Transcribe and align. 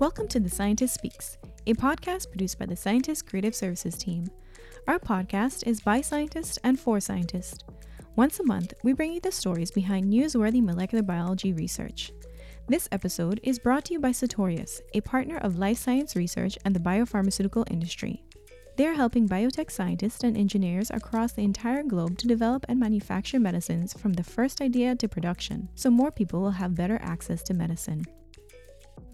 Welcome 0.00 0.28
to 0.28 0.38
The 0.38 0.48
Scientist 0.48 0.94
Speaks, 0.94 1.38
a 1.66 1.74
podcast 1.74 2.30
produced 2.30 2.58
by 2.58 2.66
the 2.66 2.76
Scientist 2.76 3.26
Creative 3.26 3.54
Services 3.54 3.96
team. 3.96 4.28
Our 4.86 5.00
podcast 5.00 5.66
is 5.66 5.80
by 5.80 6.00
scientists 6.00 6.56
and 6.62 6.78
for 6.78 7.00
scientists. 7.00 7.64
Once 8.14 8.38
a 8.38 8.44
month, 8.44 8.74
we 8.84 8.92
bring 8.92 9.12
you 9.12 9.20
the 9.20 9.32
stories 9.32 9.70
behind 9.72 10.06
newsworthy 10.06 10.62
molecular 10.62 11.02
biology 11.02 11.52
research. 11.52 12.12
This 12.68 12.88
episode 12.92 13.40
is 13.42 13.58
brought 13.58 13.86
to 13.86 13.94
you 13.94 14.00
by 14.00 14.12
Sartorius, 14.12 14.82
a 14.94 15.00
partner 15.00 15.38
of 15.38 15.58
life 15.58 15.78
science 15.78 16.14
research 16.14 16.56
and 16.64 16.76
the 16.76 16.80
biopharmaceutical 16.80 17.68
industry. 17.70 18.22
They 18.76 18.86
are 18.86 18.94
helping 18.94 19.28
biotech 19.28 19.72
scientists 19.72 20.22
and 20.22 20.36
engineers 20.36 20.90
across 20.90 21.32
the 21.32 21.42
entire 21.42 21.82
globe 21.82 22.18
to 22.18 22.28
develop 22.28 22.64
and 22.68 22.78
manufacture 22.78 23.40
medicines 23.40 23.92
from 23.94 24.12
the 24.12 24.22
first 24.22 24.60
idea 24.60 24.94
to 24.94 25.08
production, 25.08 25.68
so 25.74 25.90
more 25.90 26.12
people 26.12 26.40
will 26.40 26.52
have 26.52 26.76
better 26.76 27.00
access 27.02 27.42
to 27.42 27.54
medicine. 27.54 28.04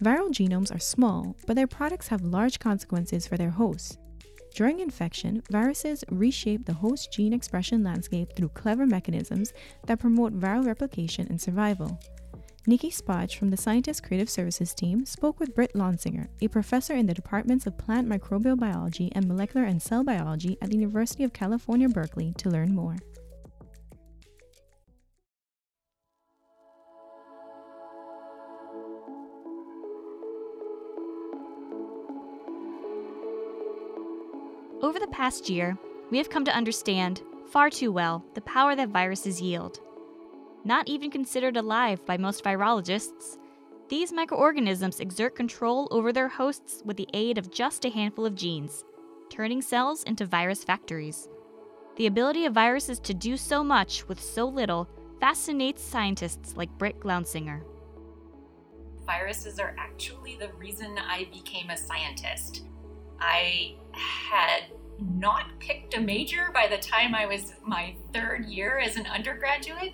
Viral 0.03 0.29
genomes 0.29 0.75
are 0.75 0.79
small, 0.79 1.35
but 1.47 1.55
their 1.55 1.67
products 1.67 2.09
have 2.09 2.21
large 2.21 2.59
consequences 2.59 3.25
for 3.25 3.37
their 3.37 3.49
hosts. 3.49 3.97
During 4.53 4.79
infection, 4.79 5.43
viruses 5.51 6.03
reshape 6.09 6.65
the 6.65 6.73
host 6.73 7.11
gene 7.11 7.33
expression 7.33 7.83
landscape 7.83 8.35
through 8.35 8.49
clever 8.49 8.85
mechanisms 8.85 9.53
that 9.85 9.99
promote 9.99 10.39
viral 10.39 10.65
replication 10.65 11.27
and 11.29 11.39
survival. 11.39 11.99
Nikki 12.67 12.89
Spodge 12.89 13.35
from 13.37 13.51
the 13.51 13.57
Scientist 13.57 14.03
Creative 14.03 14.29
Services 14.29 14.73
team 14.73 15.05
spoke 15.05 15.39
with 15.39 15.53
Britt 15.53 15.73
Lonsinger, 15.75 16.29
a 16.41 16.47
professor 16.47 16.93
in 16.93 17.05
the 17.05 17.13
departments 17.13 17.67
of 17.67 17.77
plant 17.77 18.09
microbial 18.09 18.57
biology 18.57 19.11
and 19.13 19.27
molecular 19.27 19.65
and 19.65 19.81
cell 19.81 20.03
biology 20.03 20.57
at 20.61 20.71
the 20.71 20.77
University 20.77 21.23
of 21.23 21.31
California, 21.31 21.87
Berkeley, 21.87 22.33
to 22.37 22.49
learn 22.49 22.73
more. 22.73 22.95
Over 34.85 34.99
the 34.99 35.07
past 35.07 35.49
year, 35.49 35.75
we 36.11 36.19
have 36.19 36.29
come 36.29 36.45
to 36.45 36.55
understand, 36.55 37.23
far 37.47 37.71
too 37.71 37.91
well, 37.91 38.23
the 38.35 38.41
power 38.41 38.75
that 38.75 38.89
viruses 38.89 39.41
yield 39.41 39.79
not 40.65 40.87
even 40.87 41.11
considered 41.11 41.55
alive 41.55 42.03
by 42.05 42.17
most 42.17 42.43
virologists, 42.43 43.37
these 43.87 44.11
microorganisms 44.11 44.99
exert 44.99 45.35
control 45.35 45.87
over 45.91 46.11
their 46.11 46.27
hosts 46.27 46.81
with 46.83 46.97
the 46.97 47.07
aid 47.13 47.37
of 47.37 47.51
just 47.51 47.85
a 47.85 47.89
handful 47.89 48.25
of 48.25 48.35
genes, 48.35 48.83
turning 49.29 49.61
cells 49.61 50.03
into 50.03 50.25
virus 50.25 50.63
factories. 50.63 51.29
The 51.97 52.07
ability 52.07 52.45
of 52.45 52.53
viruses 52.53 52.99
to 53.01 53.13
do 53.13 53.37
so 53.37 53.63
much 53.63 54.07
with 54.07 54.19
so 54.19 54.47
little 54.47 54.89
fascinates 55.19 55.83
scientists 55.83 56.57
like 56.57 56.77
Britt 56.79 56.99
Glounsinger. 56.99 57.61
Viruses 59.05 59.59
are 59.59 59.75
actually 59.77 60.35
the 60.35 60.51
reason 60.53 60.97
I 60.97 61.27
became 61.31 61.69
a 61.69 61.77
scientist. 61.77 62.63
I 63.19 63.75
had 63.91 64.65
not 64.99 65.59
picked 65.59 65.95
a 65.95 66.01
major 66.01 66.49
by 66.53 66.67
the 66.67 66.77
time 66.77 67.13
I 67.13 67.25
was 67.25 67.53
my 67.63 67.95
third 68.13 68.45
year 68.45 68.79
as 68.79 68.95
an 68.95 69.05
undergraduate, 69.07 69.93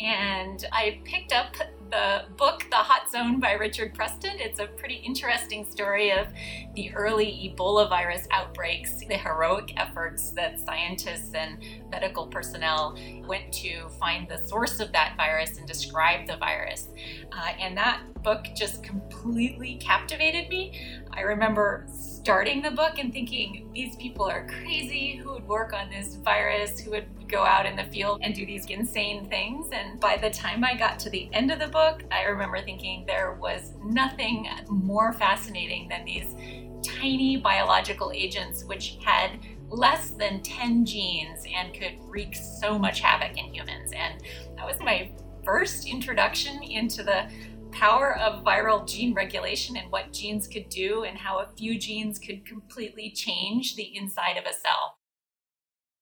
and 0.00 0.64
I 0.72 1.00
picked 1.04 1.32
up 1.32 1.54
the 1.90 2.24
book 2.36 2.64
The 2.70 2.76
Hot 2.76 3.10
Zone 3.10 3.40
by 3.40 3.52
Richard 3.52 3.94
Preston. 3.94 4.38
It's 4.38 4.60
a 4.60 4.66
pretty 4.66 4.94
interesting 4.94 5.68
story 5.68 6.10
of 6.12 6.28
the 6.74 6.94
early 6.94 7.52
Ebola 7.54 7.88
virus 7.88 8.26
outbreaks, 8.30 9.00
the 9.00 9.16
heroic 9.16 9.74
efforts 9.76 10.30
that 10.30 10.60
scientists 10.60 11.34
and 11.34 11.58
medical 11.90 12.28
personnel 12.28 12.96
went 13.26 13.52
to 13.54 13.88
find 13.98 14.28
the 14.28 14.38
source 14.46 14.78
of 14.80 14.92
that 14.92 15.14
virus 15.16 15.58
and 15.58 15.66
describe 15.66 16.26
the 16.28 16.36
virus. 16.36 16.88
Uh, 17.32 17.52
and 17.58 17.76
that 17.76 18.00
book 18.22 18.46
just 18.54 18.82
completely 18.82 19.76
captivated 19.76 20.48
me. 20.48 20.99
I 21.12 21.22
remember 21.22 21.86
starting 21.92 22.62
the 22.62 22.70
book 22.70 22.98
and 22.98 23.12
thinking, 23.12 23.70
these 23.74 23.96
people 23.96 24.24
are 24.26 24.46
crazy. 24.46 25.16
Who 25.16 25.32
would 25.32 25.46
work 25.46 25.72
on 25.72 25.90
this 25.90 26.16
virus? 26.16 26.78
Who 26.78 26.92
would 26.92 27.28
go 27.28 27.44
out 27.44 27.66
in 27.66 27.76
the 27.76 27.84
field 27.84 28.20
and 28.22 28.34
do 28.34 28.46
these 28.46 28.66
insane 28.66 29.26
things? 29.26 29.70
And 29.72 29.98
by 29.98 30.16
the 30.16 30.30
time 30.30 30.64
I 30.64 30.74
got 30.74 30.98
to 31.00 31.10
the 31.10 31.28
end 31.32 31.50
of 31.50 31.58
the 31.58 31.66
book, 31.66 32.04
I 32.12 32.22
remember 32.24 32.60
thinking 32.62 33.04
there 33.06 33.36
was 33.40 33.74
nothing 33.84 34.48
more 34.68 35.12
fascinating 35.12 35.88
than 35.88 36.04
these 36.04 36.34
tiny 36.82 37.36
biological 37.36 38.12
agents 38.14 38.64
which 38.64 38.98
had 39.04 39.38
less 39.68 40.10
than 40.10 40.42
10 40.42 40.84
genes 40.84 41.44
and 41.54 41.74
could 41.74 41.94
wreak 42.08 42.34
so 42.34 42.78
much 42.78 43.00
havoc 43.00 43.36
in 43.36 43.52
humans. 43.52 43.92
And 43.94 44.22
that 44.56 44.66
was 44.66 44.78
my 44.80 45.10
first 45.44 45.86
introduction 45.86 46.62
into 46.62 47.02
the 47.02 47.30
power 47.72 48.16
of 48.16 48.44
viral 48.44 48.86
gene 48.86 49.14
regulation 49.14 49.76
and 49.76 49.90
what 49.90 50.12
genes 50.12 50.46
could 50.46 50.68
do, 50.68 51.04
and 51.04 51.18
how 51.18 51.38
a 51.38 51.48
few 51.56 51.78
genes 51.78 52.18
could 52.18 52.46
completely 52.46 53.10
change 53.10 53.76
the 53.76 53.96
inside 53.96 54.36
of 54.36 54.44
a 54.44 54.52
cell. 54.52 54.98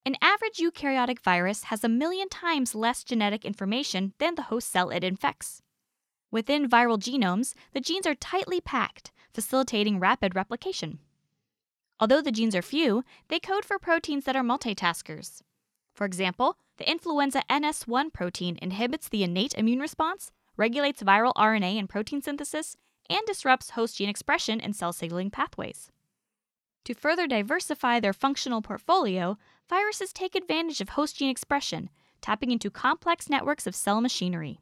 An 0.04 0.16
average 0.22 0.58
eukaryotic 0.58 1.20
virus 1.20 1.64
has 1.64 1.84
a 1.84 1.88
million 1.88 2.28
times 2.28 2.74
less 2.74 3.04
genetic 3.04 3.44
information 3.44 4.14
than 4.18 4.36
the 4.36 4.42
host 4.42 4.70
cell 4.70 4.90
it 4.90 5.04
infects. 5.04 5.62
Within 6.30 6.68
viral 6.68 6.98
genomes, 6.98 7.54
the 7.72 7.80
genes 7.80 8.06
are 8.06 8.14
tightly 8.14 8.60
packed, 8.60 9.12
facilitating 9.34 10.00
rapid 10.00 10.34
replication. 10.34 10.98
Although 12.00 12.22
the 12.22 12.32
genes 12.32 12.54
are 12.54 12.62
few, 12.62 13.04
they 13.28 13.40
code 13.40 13.64
for 13.64 13.78
proteins 13.78 14.24
that 14.24 14.36
are 14.36 14.42
multitaskers. 14.42 15.42
For 15.94 16.04
example, 16.04 16.56
the 16.76 16.88
influenza 16.88 17.42
NS1 17.50 18.12
protein 18.12 18.58
inhibits 18.62 19.08
the 19.08 19.24
innate 19.24 19.54
immune 19.54 19.80
response 19.80 20.30
regulates 20.58 21.02
viral 21.02 21.32
RNA 21.34 21.78
and 21.78 21.88
protein 21.88 22.20
synthesis, 22.20 22.76
and 23.08 23.24
disrupts 23.26 23.70
host 23.70 23.96
gene 23.96 24.08
expression 24.10 24.60
and 24.60 24.76
cell 24.76 24.92
signaling 24.92 25.30
pathways. 25.30 25.91
To 26.84 26.94
further 26.94 27.26
diversify 27.26 28.00
their 28.00 28.12
functional 28.12 28.60
portfolio, 28.60 29.38
viruses 29.69 30.12
take 30.12 30.34
advantage 30.34 30.80
of 30.80 30.91
host 30.91 31.16
gene 31.16 31.30
expression, 31.30 31.88
tapping 32.20 32.50
into 32.50 32.70
complex 32.70 33.30
networks 33.30 33.66
of 33.66 33.74
cell 33.74 34.00
machinery. 34.00 34.60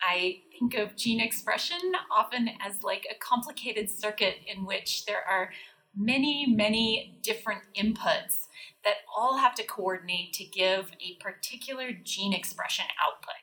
I 0.00 0.40
think 0.58 0.74
of 0.74 0.96
gene 0.96 1.20
expression 1.20 1.78
often 2.10 2.50
as 2.60 2.82
like 2.82 3.06
a 3.10 3.18
complicated 3.18 3.88
circuit 3.88 4.36
in 4.46 4.64
which 4.64 5.04
there 5.06 5.22
are 5.28 5.50
many, 5.96 6.46
many 6.46 7.18
different 7.22 7.62
inputs 7.76 8.46
that 8.84 8.96
all 9.16 9.36
have 9.36 9.54
to 9.56 9.62
coordinate 9.62 10.32
to 10.34 10.44
give 10.44 10.90
a 11.00 11.22
particular 11.22 11.92
gene 11.92 12.32
expression 12.32 12.86
output. 13.04 13.34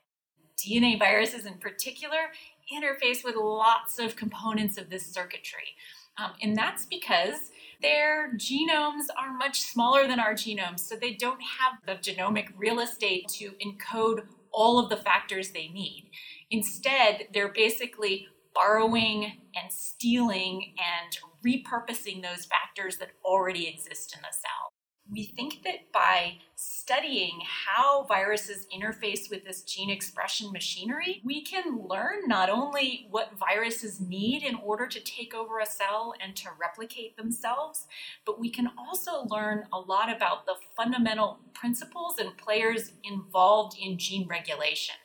DNA 0.63 0.97
viruses 0.97 1.45
in 1.45 1.55
particular 1.55 2.31
interface 2.73 3.23
with 3.23 3.35
lots 3.35 3.99
of 3.99 4.15
components 4.15 4.77
of 4.77 4.89
this 4.89 5.05
circuitry. 5.05 5.75
Um, 6.17 6.31
and 6.41 6.55
that's 6.55 6.85
because 6.85 7.51
their 7.81 8.33
genomes 8.33 9.05
are 9.17 9.33
much 9.33 9.61
smaller 9.61 10.07
than 10.07 10.19
our 10.19 10.33
genomes, 10.33 10.81
so 10.81 10.95
they 10.95 11.13
don't 11.13 11.39
have 11.41 11.79
the 11.85 12.11
genomic 12.11 12.49
real 12.57 12.79
estate 12.79 13.27
to 13.29 13.53
encode 13.65 14.25
all 14.51 14.79
of 14.79 14.89
the 14.89 14.97
factors 14.97 15.51
they 15.51 15.69
need. 15.69 16.09
Instead, 16.51 17.27
they're 17.33 17.53
basically 17.53 18.27
borrowing 18.53 19.33
and 19.55 19.71
stealing 19.71 20.73
and 20.77 21.17
repurposing 21.45 22.21
those 22.21 22.45
factors 22.45 22.97
that 22.97 23.11
already 23.23 23.67
exist 23.67 24.13
in 24.13 24.21
the 24.21 24.33
cell 24.33 24.68
we 25.11 25.23
think 25.23 25.63
that 25.63 25.91
by 25.91 26.37
studying 26.55 27.39
how 27.65 28.03
viruses 28.03 28.67
interface 28.75 29.29
with 29.29 29.43
this 29.43 29.63
gene 29.63 29.89
expression 29.89 30.51
machinery, 30.51 31.21
we 31.23 31.41
can 31.41 31.87
learn 31.87 32.27
not 32.27 32.49
only 32.49 33.07
what 33.09 33.37
viruses 33.37 33.99
need 33.99 34.43
in 34.43 34.55
order 34.55 34.85
to 34.85 34.99
take 34.99 35.33
over 35.33 35.59
a 35.59 35.65
cell 35.65 36.13
and 36.21 36.35
to 36.35 36.49
replicate 36.59 37.17
themselves, 37.17 37.87
but 38.25 38.39
we 38.39 38.49
can 38.49 38.69
also 38.77 39.25
learn 39.29 39.65
a 39.73 39.79
lot 39.79 40.15
about 40.15 40.45
the 40.45 40.55
fundamental 40.77 41.39
principles 41.53 42.19
and 42.19 42.37
players 42.37 42.91
involved 43.03 43.75
in 43.81 43.97
gene 43.97 44.27
regulation. 44.27 44.95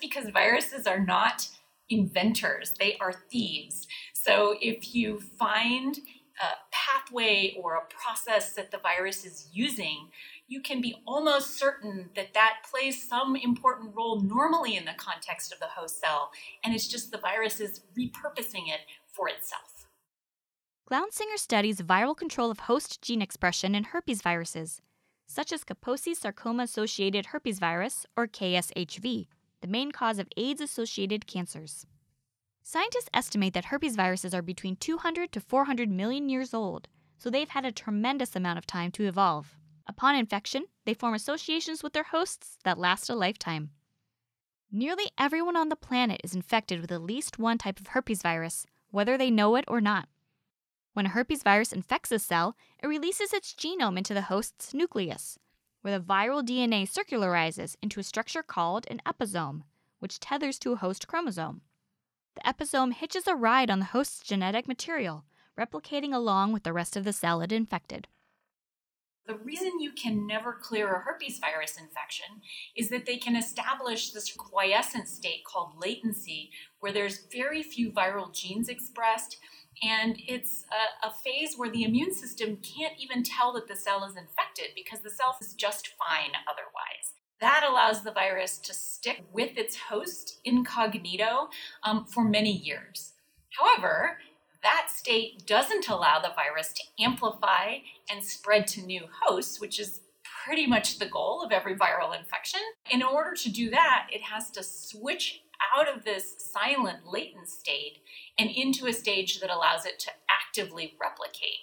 Because 0.00 0.30
viruses 0.30 0.86
are 0.86 1.00
not 1.00 1.48
inventors, 1.90 2.74
they 2.78 2.96
are 3.00 3.12
thieves. 3.30 3.86
So 4.14 4.56
if 4.60 4.94
you 4.94 5.20
find 5.38 5.98
pathway 6.90 7.56
or 7.60 7.74
a 7.74 7.82
process 7.92 8.52
that 8.52 8.70
the 8.70 8.78
virus 8.78 9.24
is 9.24 9.48
using, 9.52 10.08
you 10.48 10.60
can 10.60 10.80
be 10.80 10.96
almost 11.06 11.58
certain 11.58 12.10
that 12.16 12.34
that 12.34 12.58
plays 12.70 13.06
some 13.08 13.36
important 13.36 13.94
role 13.94 14.20
normally 14.20 14.76
in 14.76 14.84
the 14.84 14.94
context 14.96 15.52
of 15.52 15.60
the 15.60 15.66
host 15.66 16.00
cell, 16.00 16.30
and 16.64 16.74
it's 16.74 16.88
just 16.88 17.12
the 17.12 17.18
virus 17.18 17.60
is 17.60 17.80
repurposing 17.98 18.68
it 18.68 18.80
for 19.06 19.28
itself. 19.28 19.86
Glounsinger 20.90 21.38
studies 21.38 21.80
viral 21.82 22.16
control 22.16 22.50
of 22.50 22.60
host 22.60 23.00
gene 23.00 23.22
expression 23.22 23.74
in 23.74 23.84
herpes 23.84 24.22
viruses, 24.22 24.80
such 25.26 25.52
as 25.52 25.62
Kaposi 25.62 26.16
sarcoma 26.16 26.64
associated 26.64 27.26
herpes 27.26 27.60
virus, 27.60 28.04
or 28.16 28.26
KSHV, 28.26 29.28
the 29.60 29.68
main 29.68 29.92
cause 29.92 30.18
of 30.18 30.26
AIDS 30.36 30.60
associated 30.60 31.28
cancers. 31.28 31.86
Scientists 32.62 33.08
estimate 33.12 33.54
that 33.54 33.66
herpes 33.66 33.96
viruses 33.96 34.34
are 34.34 34.42
between 34.42 34.76
200 34.76 35.32
to 35.32 35.40
400 35.40 35.90
million 35.90 36.28
years 36.28 36.54
old, 36.54 36.88
so 37.18 37.30
they've 37.30 37.48
had 37.48 37.64
a 37.64 37.72
tremendous 37.72 38.36
amount 38.36 38.58
of 38.58 38.66
time 38.66 38.90
to 38.92 39.06
evolve. 39.06 39.56
Upon 39.86 40.14
infection, 40.14 40.66
they 40.84 40.94
form 40.94 41.14
associations 41.14 41.82
with 41.82 41.94
their 41.94 42.04
hosts 42.04 42.58
that 42.64 42.78
last 42.78 43.10
a 43.10 43.14
lifetime. 43.14 43.70
Nearly 44.70 45.10
everyone 45.18 45.56
on 45.56 45.68
the 45.68 45.74
planet 45.74 46.20
is 46.22 46.34
infected 46.34 46.80
with 46.80 46.92
at 46.92 47.02
least 47.02 47.38
one 47.38 47.58
type 47.58 47.80
of 47.80 47.88
herpes 47.88 48.22
virus, 48.22 48.66
whether 48.90 49.18
they 49.18 49.30
know 49.30 49.56
it 49.56 49.64
or 49.66 49.80
not. 49.80 50.08
When 50.92 51.06
a 51.06 51.10
herpes 51.10 51.42
virus 51.42 51.72
infects 51.72 52.12
a 52.12 52.18
cell, 52.18 52.56
it 52.82 52.86
releases 52.86 53.32
its 53.32 53.52
genome 53.52 53.98
into 53.98 54.14
the 54.14 54.22
host's 54.22 54.72
nucleus, 54.72 55.38
where 55.82 55.98
the 55.98 56.04
viral 56.04 56.46
DNA 56.46 56.88
circularizes 56.88 57.74
into 57.82 57.98
a 57.98 58.04
structure 58.04 58.42
called 58.42 58.86
an 58.90 59.00
episome, 59.04 59.64
which 59.98 60.20
tethers 60.20 60.58
to 60.60 60.72
a 60.72 60.76
host 60.76 61.08
chromosome. 61.08 61.62
The 62.36 62.46
episome 62.46 62.92
hitches 62.92 63.26
a 63.26 63.34
ride 63.34 63.70
on 63.70 63.80
the 63.80 63.86
host's 63.86 64.22
genetic 64.22 64.68
material, 64.68 65.24
replicating 65.58 66.14
along 66.14 66.52
with 66.52 66.62
the 66.62 66.72
rest 66.72 66.96
of 66.96 67.04
the 67.04 67.12
cell 67.12 67.40
it 67.40 67.52
infected. 67.52 68.06
The 69.26 69.36
reason 69.36 69.80
you 69.80 69.92
can 69.92 70.26
never 70.26 70.52
clear 70.52 70.92
a 70.92 71.00
herpes 71.00 71.38
virus 71.38 71.76
infection 71.78 72.42
is 72.74 72.88
that 72.88 73.06
they 73.06 73.16
can 73.16 73.36
establish 73.36 74.10
this 74.10 74.32
quiescent 74.32 75.08
state 75.08 75.44
called 75.44 75.78
latency, 75.78 76.50
where 76.80 76.92
there's 76.92 77.26
very 77.32 77.62
few 77.62 77.92
viral 77.92 78.32
genes 78.32 78.68
expressed, 78.68 79.38
and 79.82 80.16
it's 80.26 80.64
a, 80.72 81.08
a, 81.08 81.12
phase 81.12 81.56
where 81.56 81.70
the 81.70 81.84
immune 81.84 82.12
system 82.12 82.56
can't 82.56 82.94
even 82.98 83.22
tell 83.22 83.52
that 83.52 83.68
the 83.68 83.76
cell 83.76 84.04
is 84.04 84.16
infected 84.16 84.70
because 84.74 85.00
the 85.00 85.10
cell 85.10 85.36
is 85.40 85.54
just 85.54 85.88
fine 85.88 86.32
otherwise. 86.48 87.14
That 87.40 87.64
allows 87.68 88.02
the 88.02 88.12
virus 88.12 88.58
to 88.58 88.74
stick 88.74 89.22
with 89.32 89.56
its 89.56 89.76
host 89.76 90.40
incognito 90.44 91.48
um, 91.82 92.04
for 92.04 92.24
many 92.24 92.52
years. 92.52 93.14
However, 93.58 94.18
that 94.62 94.88
state 94.94 95.46
doesn't 95.46 95.88
allow 95.88 96.20
the 96.20 96.34
virus 96.34 96.72
to 96.74 96.82
amplify 97.02 97.78
and 98.10 98.22
spread 98.22 98.66
to 98.68 98.82
new 98.82 99.04
hosts, 99.22 99.60
which 99.60 99.80
is 99.80 100.00
pretty 100.44 100.66
much 100.66 100.98
the 100.98 101.06
goal 101.08 101.42
of 101.42 101.52
every 101.52 101.74
viral 101.74 102.18
infection. 102.18 102.60
In 102.90 103.02
order 103.02 103.34
to 103.34 103.50
do 103.50 103.70
that, 103.70 104.08
it 104.12 104.22
has 104.22 104.50
to 104.50 104.62
switch 104.62 105.42
out 105.76 105.88
of 105.88 106.04
this 106.04 106.34
silent 106.38 107.06
latent 107.06 107.48
state 107.48 107.98
and 108.38 108.50
into 108.50 108.86
a 108.86 108.92
stage 108.92 109.40
that 109.40 109.50
allows 109.50 109.86
it 109.86 109.98
to 110.00 110.10
actively 110.30 110.96
replicate, 111.00 111.60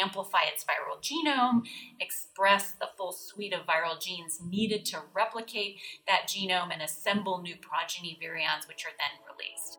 amplify 0.00 0.42
its 0.52 0.64
viral 0.64 1.00
genome, 1.02 1.62
express 2.00 2.72
the 2.80 2.88
full 2.96 3.12
suite 3.12 3.54
of 3.54 3.66
viral 3.66 4.00
genes 4.00 4.40
needed 4.44 4.84
to 4.86 5.00
replicate 5.14 5.76
that 6.06 6.28
genome, 6.28 6.72
and 6.72 6.82
assemble 6.82 7.40
new 7.42 7.56
progeny 7.56 8.18
virions, 8.22 8.68
which 8.68 8.84
are 8.84 8.94
then 8.98 9.10
released 9.30 9.78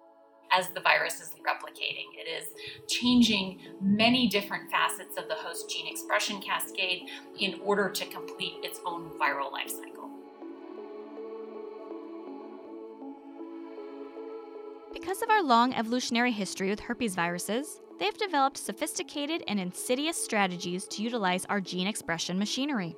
as 0.52 0.70
the 0.70 0.80
virus 0.80 1.20
is 1.20 1.34
replicating. 1.46 2.06
It 2.16 2.28
is 2.28 2.48
changing 2.88 3.60
many 3.82 4.28
different 4.28 4.72
facets 4.72 5.18
of 5.18 5.28
the 5.28 5.36
host 5.36 5.70
gene 5.70 5.88
expression 5.88 6.42
cascade 6.42 7.10
in 7.40 7.60
order 7.64 7.90
to 7.90 8.06
complete 8.06 8.56
its 8.64 8.80
own 8.86 9.12
viral 9.20 9.52
life 9.52 9.70
cycle. 9.70 10.10
Because 14.94 15.22
of 15.22 15.30
our 15.30 15.44
long 15.44 15.74
evolutionary 15.74 16.32
history 16.32 16.70
with 16.70 16.80
herpes 16.80 17.16
viruses, 17.16 17.82
they've 18.00 18.18
developed 18.18 18.58
sophisticated 18.58 19.44
and 19.48 19.60
insidious 19.60 20.22
strategies 20.22 20.86
to 20.88 21.02
utilize 21.02 21.46
our 21.46 21.62
gene 21.62 21.88
expression 21.88 22.38
machinery. 22.38 22.96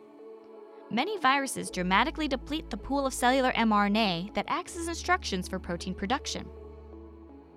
Many 0.92 1.18
viruses 1.20 1.70
dramatically 1.70 2.28
deplete 2.28 2.70
the 2.70 2.78
pool 2.78 3.06
of 3.06 3.14
cellular 3.14 3.52
mRNA 3.52 4.34
that 4.34 4.46
acts 4.48 4.76
as 4.76 4.88
instructions 4.88 5.48
for 5.48 5.60
protein 5.60 5.94
production. 5.94 6.48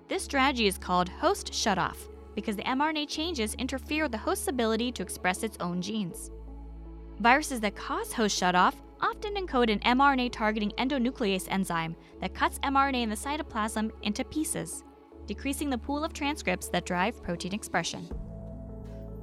This 0.07 0.23
strategy 0.23 0.67
is 0.67 0.77
called 0.77 1.09
host 1.09 1.51
shutoff 1.51 1.97
because 2.35 2.55
the 2.55 2.63
mRNA 2.63 3.09
changes 3.09 3.55
interfere 3.55 4.03
with 4.03 4.11
the 4.11 4.17
host's 4.17 4.47
ability 4.47 4.91
to 4.91 5.03
express 5.03 5.43
its 5.43 5.57
own 5.59 5.81
genes. 5.81 6.31
Viruses 7.19 7.59
that 7.61 7.75
cause 7.75 8.13
host 8.13 8.39
shutoff 8.39 8.75
often 9.01 9.35
encode 9.35 9.71
an 9.71 9.79
mRNA 9.79 10.31
targeting 10.31 10.71
endonuclease 10.77 11.47
enzyme 11.49 11.95
that 12.21 12.33
cuts 12.33 12.59
mRNA 12.59 13.03
in 13.03 13.09
the 13.09 13.15
cytoplasm 13.15 13.91
into 14.03 14.23
pieces, 14.23 14.83
decreasing 15.25 15.69
the 15.69 15.77
pool 15.77 16.03
of 16.03 16.13
transcripts 16.13 16.67
that 16.69 16.85
drive 16.85 17.21
protein 17.23 17.53
expression. 17.53 18.07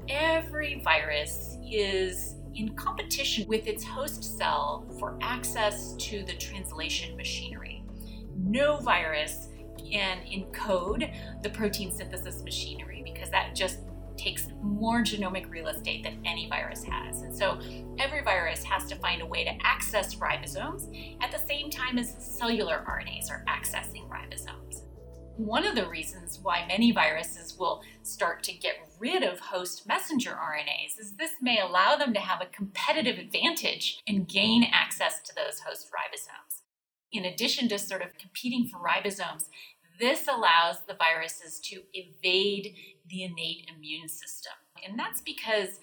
Every 0.08 0.80
virus 0.82 1.56
is 1.64 2.36
in 2.54 2.70
competition 2.70 3.46
with 3.46 3.66
its 3.66 3.84
host 3.84 4.38
cell 4.38 4.84
for 4.98 5.16
access 5.20 5.94
to 5.94 6.24
the 6.24 6.34
translation 6.34 7.16
machinery. 7.16 7.84
No 8.36 8.76
virus 8.78 9.48
can 9.90 10.18
encode 10.24 11.12
the 11.42 11.50
protein 11.50 11.92
synthesis 11.92 12.42
machinery 12.42 13.02
because 13.04 13.30
that 13.30 13.54
just 13.54 13.80
takes 14.16 14.48
more 14.62 15.00
genomic 15.00 15.48
real 15.50 15.68
estate 15.68 16.02
than 16.02 16.20
any 16.26 16.48
virus 16.48 16.84
has. 16.84 17.22
And 17.22 17.34
so 17.34 17.58
every 17.98 18.22
virus 18.22 18.62
has 18.64 18.84
to 18.86 18.96
find 18.96 19.22
a 19.22 19.26
way 19.26 19.44
to 19.44 19.52
access 19.64 20.14
ribosomes 20.16 21.16
at 21.22 21.32
the 21.32 21.38
same 21.38 21.70
time 21.70 21.98
as 21.98 22.14
cellular 22.18 22.84
RNAs 22.86 23.30
are 23.30 23.44
accessing 23.48 24.08
ribosomes. 24.08 24.82
One 25.40 25.64
of 25.64 25.74
the 25.74 25.88
reasons 25.88 26.38
why 26.42 26.66
many 26.68 26.92
viruses 26.92 27.56
will 27.58 27.80
start 28.02 28.42
to 28.42 28.52
get 28.52 28.74
rid 28.98 29.22
of 29.22 29.40
host 29.40 29.88
messenger 29.88 30.32
RNAs 30.32 31.00
is 31.00 31.16
this 31.16 31.30
may 31.40 31.58
allow 31.58 31.96
them 31.96 32.12
to 32.12 32.20
have 32.20 32.42
a 32.42 32.54
competitive 32.54 33.18
advantage 33.18 34.02
and 34.06 34.28
gain 34.28 34.68
access 34.70 35.18
to 35.22 35.34
those 35.34 35.60
host 35.60 35.88
ribosomes. 35.90 36.60
In 37.10 37.24
addition 37.24 37.70
to 37.70 37.78
sort 37.78 38.02
of 38.02 38.18
competing 38.18 38.68
for 38.68 38.80
ribosomes, 38.80 39.46
this 39.98 40.28
allows 40.28 40.80
the 40.86 40.94
viruses 40.94 41.58
to 41.60 41.84
evade 41.94 42.74
the 43.08 43.22
innate 43.22 43.66
immune 43.74 44.10
system. 44.10 44.52
And 44.86 44.98
that's 44.98 45.22
because 45.22 45.80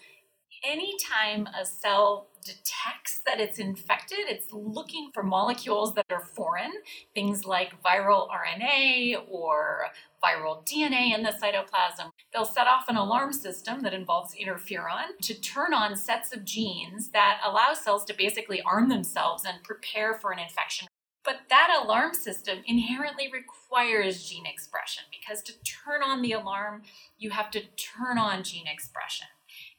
anytime 0.68 1.48
a 1.60 1.66
cell 1.66 2.28
detects 2.44 3.22
that 3.26 3.40
it's 3.40 3.60
infected, 3.60 4.20
it's 4.28 4.52
looking 4.52 5.12
for 5.14 5.24
molecules 5.24 5.94
that 5.96 6.06
are 6.10 6.22
foreign, 6.22 6.72
things 7.14 7.46
like 7.46 7.82
viral 7.84 8.28
RNA 8.30 9.30
or 9.30 9.88
viral 10.24 10.66
DNA 10.66 11.14
in 11.14 11.24
the 11.24 11.32
cytoplasm. 11.32 12.10
They'll 12.34 12.46
set 12.46 12.68
off 12.68 12.90
an 12.90 12.96
alarm 12.96 13.34
system 13.34 13.82
that 13.82 13.94
involves 13.94 14.36
interferon 14.36 15.18
to 15.22 15.40
turn 15.40 15.74
on 15.74 15.96
sets 15.96 16.34
of 16.34 16.46
genes 16.46 17.10
that 17.10 17.42
allow 17.46 17.74
cells 17.74 18.06
to 18.06 18.14
basically 18.14 18.62
arm 18.62 18.90
themselves 18.90 19.44
and 19.46 19.64
prepare 19.64 20.14
for 20.14 20.32
an 20.32 20.40
infection 20.40 20.88
but 21.28 21.42
that 21.50 21.78
alarm 21.84 22.14
system 22.14 22.60
inherently 22.66 23.30
requires 23.30 24.24
gene 24.30 24.46
expression 24.46 25.04
because 25.12 25.44
to 25.44 25.52
turn 25.62 26.02
on 26.02 26.22
the 26.22 26.32
alarm, 26.32 26.84
you 27.18 27.32
have 27.32 27.52
to 27.52 27.60
turn 27.76 28.18
on 28.18 28.46
gene 28.46 28.66
expression. 28.66 29.28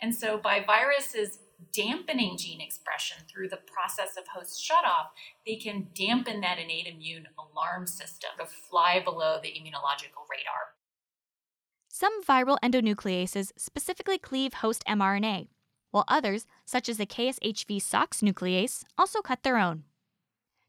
And 0.00 0.14
so 0.14 0.38
by 0.38 0.64
viruses 0.64 1.40
dampening 1.72 2.36
gene 2.36 2.60
expression 2.60 3.18
through 3.28 3.48
the 3.48 3.58
process 3.66 4.16
of 4.16 4.28
host 4.28 4.62
shutoff, 4.62 5.08
they 5.46 5.56
can 5.56 5.88
dampen 5.94 6.40
that 6.40 6.58
innate 6.58 6.86
immune 6.86 7.26
alarm 7.38 7.86
system 7.86 8.30
to 8.38 8.46
fly 8.46 9.00
below 9.04 9.38
the 9.42 9.48
immunological 9.48 10.24
radar. 10.30 10.74
Some 11.88 12.22
viral 12.22 12.58
endonucleases 12.62 13.50
specifically 13.56 14.18
cleave 14.18 14.54
host 14.54 14.84
mRNA, 14.86 15.48
while 15.90 16.04
others, 16.06 16.46
such 16.64 16.88
as 16.88 16.98
the 16.98 17.06
KSHV 17.06 17.82
SOX 17.82 18.20
nuclease, 18.20 18.84
also 18.96 19.20
cut 19.20 19.42
their 19.42 19.58
own. 19.58 19.84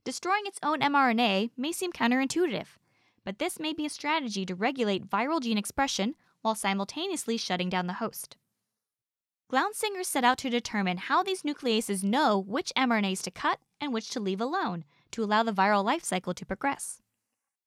Destroying 0.05 0.43
its 0.45 0.59
own 0.63 0.79
mRNA 0.79 1.51
may 1.55 1.71
seem 1.71 1.91
counterintuitive, 1.91 2.77
but 3.23 3.37
this 3.37 3.59
may 3.59 3.73
be 3.73 3.85
a 3.85 3.89
strategy 3.89 4.45
to 4.45 4.55
regulate 4.55 5.09
viral 5.09 5.41
gene 5.41 5.57
expression 5.57 6.15
while 6.41 6.55
simultaneously 6.55 7.37
shutting 7.37 7.69
down 7.69 7.85
the 7.85 7.93
host. 7.93 8.37
Glaunsinger 9.51 10.05
set 10.05 10.23
out 10.23 10.37
to 10.39 10.49
determine 10.51 10.97
how 10.97 11.23
these 11.23 11.41
nucleases 11.41 12.03
know 12.03 12.37
which 12.37 12.71
mRNAs 12.77 13.23
to 13.23 13.31
cut 13.31 13.59
and 13.81 13.91
which 13.91 14.11
to 14.11 14.19
leave 14.19 14.39
alone 14.39 14.85
to 15.09 15.23
allow 15.23 15.41
the 15.41 15.51
viral 15.51 15.83
life 15.83 16.03
cycle 16.03 16.35
to 16.35 16.45
progress. 16.45 17.01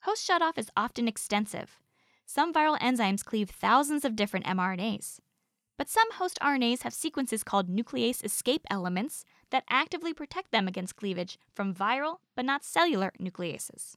Host 0.02 0.28
shutoff 0.28 0.58
is 0.58 0.70
often 0.76 1.08
extensive. 1.08 1.80
Some 2.24 2.52
viral 2.52 2.78
enzymes 2.78 3.24
cleave 3.24 3.50
thousands 3.50 4.04
of 4.04 4.14
different 4.14 4.46
mRNAs. 4.46 5.18
But 5.76 5.88
some 5.88 6.12
host 6.12 6.38
RNAs 6.40 6.82
have 6.82 6.94
sequences 6.94 7.42
called 7.42 7.68
nuclease 7.68 8.24
escape 8.24 8.64
elements 8.70 9.24
that 9.50 9.64
actively 9.68 10.14
protect 10.14 10.52
them 10.52 10.68
against 10.68 10.94
cleavage 10.94 11.36
from 11.52 11.74
viral 11.74 12.18
but 12.36 12.44
not 12.44 12.62
cellular 12.62 13.12
nucleases. 13.20 13.96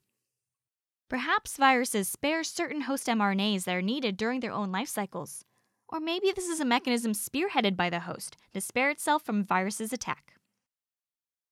Perhaps 1.08 1.56
viruses 1.56 2.08
spare 2.08 2.42
certain 2.42 2.80
host 2.82 3.06
mRNAs 3.06 3.62
that 3.62 3.76
are 3.76 3.82
needed 3.82 4.16
during 4.16 4.40
their 4.40 4.50
own 4.50 4.72
life 4.72 4.88
cycles. 4.88 5.44
Or 5.88 6.00
maybe 6.00 6.32
this 6.34 6.48
is 6.48 6.60
a 6.60 6.64
mechanism 6.64 7.12
spearheaded 7.12 7.76
by 7.76 7.90
the 7.90 8.00
host 8.00 8.36
to 8.54 8.60
spare 8.60 8.90
itself 8.90 9.22
from 9.22 9.44
virus's 9.44 9.92
attack. 9.92 10.34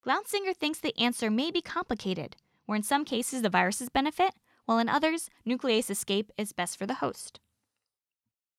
Glaunsinger 0.05 0.55
thinks 0.55 0.81
the 0.81 0.99
answer 0.99 1.31
may 1.31 1.51
be 1.51 1.63
complicated, 1.63 2.37
where 2.67 2.77
in 2.77 2.83
some 2.83 3.05
cases 3.05 3.43
the 3.43 3.49
viruses 3.49 3.89
benefit, 3.89 4.35
while 4.67 4.79
in 4.79 4.89
others, 4.89 5.31
nuclease 5.47 5.91
escape 5.91 6.31
is 6.37 6.53
best 6.53 6.77
for 6.77 6.87
the 6.87 6.95
host. 6.95 7.41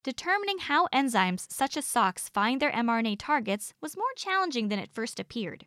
Determining 0.03 0.59
how 0.59 0.87
enzymes 0.93 1.51
such 1.51 1.75
as 1.75 1.85
SOX 1.85 2.29
find 2.29 2.61
their 2.61 2.71
mRNA 2.71 3.17
targets 3.19 3.73
was 3.81 3.97
more 3.97 4.13
challenging 4.15 4.69
than 4.69 4.79
it 4.79 4.91
first 4.93 5.19
appeared. 5.19 5.65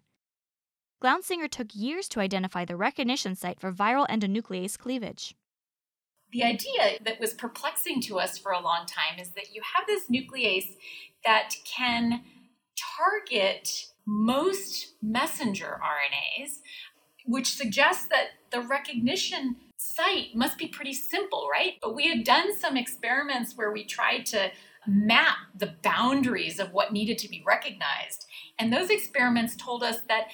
Glaunsinger 1.02 1.50
took 1.50 1.74
years 1.74 2.08
to 2.08 2.20
identify 2.20 2.64
the 2.64 2.76
recognition 2.76 3.34
site 3.34 3.60
for 3.60 3.72
viral 3.72 4.08
endonuclease 4.08 4.78
cleavage. 4.78 5.34
The 6.32 6.44
idea 6.44 6.98
that 7.04 7.20
was 7.20 7.32
perplexing 7.32 8.02
to 8.02 8.18
us 8.18 8.36
for 8.38 8.52
a 8.52 8.60
long 8.60 8.86
time 8.86 9.18
is 9.18 9.30
that 9.30 9.54
you 9.54 9.62
have 9.74 9.86
this 9.86 10.08
nuclease 10.08 10.76
that 11.24 11.54
can 11.64 12.22
target 12.96 13.86
most 14.06 14.94
messenger 15.02 15.80
RNAs 15.82 16.60
which 17.28 17.54
suggests 17.54 18.06
that 18.06 18.28
the 18.50 18.62
recognition 18.62 19.56
site 19.76 20.34
must 20.34 20.56
be 20.56 20.66
pretty 20.66 20.94
simple, 20.94 21.46
right? 21.52 21.74
But 21.82 21.94
we 21.94 22.08
had 22.08 22.24
done 22.24 22.56
some 22.56 22.74
experiments 22.74 23.54
where 23.54 23.70
we 23.70 23.84
tried 23.84 24.24
to 24.26 24.50
map 24.86 25.36
the 25.54 25.74
boundaries 25.82 26.58
of 26.58 26.72
what 26.72 26.90
needed 26.90 27.18
to 27.18 27.28
be 27.28 27.44
recognized. 27.46 28.26
And 28.58 28.72
those 28.72 28.88
experiments 28.88 29.54
told 29.56 29.82
us 29.82 30.00
that, 30.08 30.28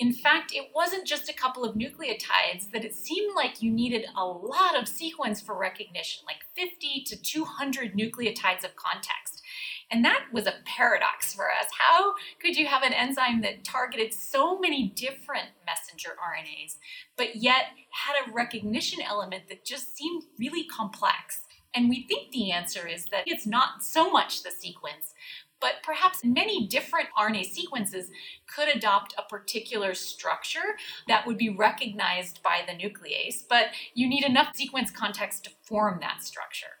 in 0.00 0.14
fact, 0.14 0.52
it 0.54 0.70
wasn't 0.74 1.06
just 1.06 1.28
a 1.28 1.34
couple 1.34 1.62
of 1.62 1.76
nucleotides, 1.76 2.70
that 2.72 2.86
it 2.86 2.94
seemed 2.94 3.36
like 3.36 3.60
you 3.60 3.70
needed 3.70 4.06
a 4.16 4.24
lot 4.24 4.74
of 4.80 4.88
sequence 4.88 5.42
for 5.42 5.54
recognition, 5.54 6.24
like 6.26 6.38
50 6.56 7.04
to 7.04 7.20
200 7.20 7.92
nucleotides 7.92 8.64
of 8.64 8.74
context. 8.76 9.42
And 9.90 10.02
that 10.04 10.24
was 10.32 10.46
a 10.46 10.54
paradox 10.64 11.34
for 11.34 11.50
us. 11.50 11.66
How 11.78 12.14
could 12.40 12.56
you 12.56 12.66
have 12.66 12.82
an 12.82 12.94
enzyme 12.94 13.42
that 13.42 13.62
targeted 13.62 14.14
so 14.14 14.58
many 14.58 14.88
different 14.88 15.48
messenger 15.66 16.10
RNAs, 16.10 16.76
but 17.18 17.36
yet 17.36 17.64
had 17.90 18.14
a 18.26 18.32
recognition 18.32 19.00
element 19.02 19.50
that 19.50 19.66
just 19.66 19.94
seemed 19.94 20.22
really 20.38 20.64
complex? 20.64 21.40
And 21.74 21.88
we 21.88 22.06
think 22.08 22.32
the 22.32 22.50
answer 22.50 22.88
is 22.88 23.04
that 23.06 23.24
it's 23.26 23.46
not 23.46 23.82
so 23.82 24.10
much 24.10 24.42
the 24.42 24.50
sequence, 24.50 25.14
but 25.60 25.74
perhaps 25.82 26.24
many 26.24 26.66
different 26.66 27.08
RNA 27.18 27.44
sequences 27.46 28.10
could 28.46 28.68
adopt 28.68 29.14
a 29.18 29.22
particular 29.22 29.94
structure 29.94 30.76
that 31.08 31.26
would 31.26 31.38
be 31.38 31.50
recognized 31.50 32.42
by 32.42 32.62
the 32.66 32.72
nuclease, 32.72 33.44
but 33.48 33.66
you 33.94 34.08
need 34.08 34.24
enough 34.24 34.54
sequence 34.54 34.90
context 34.90 35.44
to 35.44 35.50
form 35.62 35.98
that 36.00 36.22
structure. 36.22 36.78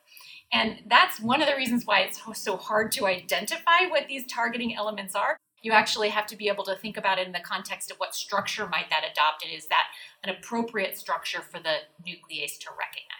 And 0.52 0.82
that's 0.88 1.20
one 1.20 1.40
of 1.40 1.48
the 1.48 1.54
reasons 1.54 1.86
why 1.86 2.00
it's 2.00 2.20
so 2.34 2.56
hard 2.56 2.90
to 2.92 3.06
identify 3.06 3.86
what 3.88 4.08
these 4.08 4.26
targeting 4.26 4.74
elements 4.74 5.14
are. 5.14 5.36
You 5.62 5.72
actually 5.72 6.08
have 6.08 6.26
to 6.28 6.36
be 6.36 6.48
able 6.48 6.64
to 6.64 6.74
think 6.74 6.96
about 6.96 7.18
it 7.18 7.26
in 7.26 7.32
the 7.32 7.40
context 7.40 7.90
of 7.90 7.98
what 7.98 8.14
structure 8.14 8.66
might 8.66 8.88
that 8.88 9.04
adopt, 9.04 9.44
and 9.44 9.52
is 9.54 9.66
that 9.66 9.88
an 10.24 10.30
appropriate 10.30 10.96
structure 10.98 11.42
for 11.42 11.60
the 11.60 11.76
nuclease 12.04 12.58
to 12.60 12.70
recognize. 12.70 13.19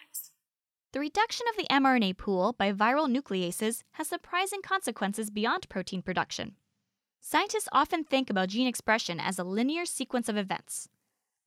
The 0.92 1.00
reduction 1.00 1.46
of 1.48 1.56
the 1.56 1.72
mRNA 1.72 2.16
pool 2.16 2.52
by 2.52 2.72
viral 2.72 3.08
nucleases 3.08 3.82
has 3.92 4.08
surprising 4.08 4.60
consequences 4.60 5.30
beyond 5.30 5.68
protein 5.68 6.02
production. 6.02 6.56
Scientists 7.20 7.68
often 7.70 8.02
think 8.02 8.28
about 8.28 8.48
gene 8.48 8.66
expression 8.66 9.20
as 9.20 9.38
a 9.38 9.44
linear 9.44 9.84
sequence 9.84 10.28
of 10.28 10.36
events. 10.36 10.88